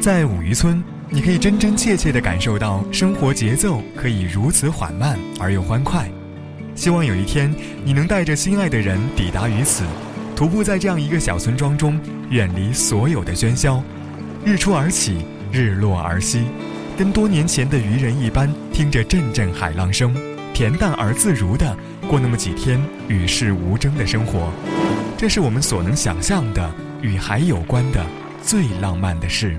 [0.00, 6.10] 在五渔村，你可以真真切切地感受到生活节奏可以如此缓慢而又欢快。
[6.74, 9.84] 希望有一天，你能带着心爱的人抵达于此，
[10.34, 12.00] 徒步在这样一个小村庄中，
[12.30, 13.82] 远离所有的喧嚣，
[14.42, 15.18] 日出而起，
[15.52, 16.44] 日落而息，
[16.96, 20.14] 跟多年前的渔人一般，听着阵阵海浪声，
[20.54, 21.76] 恬淡而自如地
[22.08, 24.50] 过那么几天与世无争的生活。
[25.18, 26.70] 这是我们所能想象的
[27.02, 28.02] 与海有关的
[28.42, 29.56] 最浪漫的事。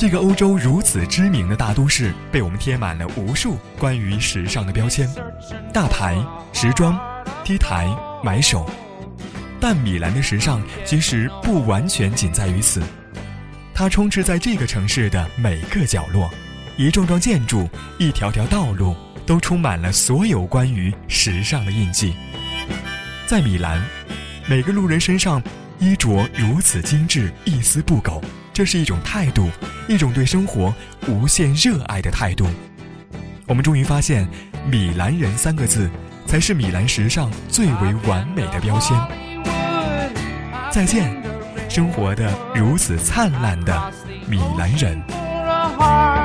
[0.00, 5.06] 这个欧洲如此知名的大都市，被我们贴满了无数关于时尚的标签：
[5.74, 6.16] 大牌、
[6.54, 6.98] 时装、
[7.44, 7.86] T 台、
[8.24, 8.64] 买手。
[9.60, 12.82] 但米兰的时尚其实不完全仅在于此，
[13.74, 16.30] 它充斥在这个城市的每个角落，
[16.78, 22.14] 一幢幢建筑，一条条道路，都充满了所有关于时尚的印记。
[23.26, 23.78] 在米兰，
[24.48, 25.42] 每个路人身上
[25.78, 28.18] 衣着如此精致，一丝不苟。
[28.60, 29.48] 这是一种态度，
[29.88, 30.74] 一种对生活
[31.08, 32.46] 无限热爱的态度。
[33.46, 34.28] 我们终于发现
[34.70, 35.88] ，“米兰人”三个字
[36.26, 38.94] 才是米兰时尚最为完美的标签。
[40.70, 41.10] 再见，
[41.70, 43.92] 生活的如此灿烂的
[44.28, 46.19] 米兰人。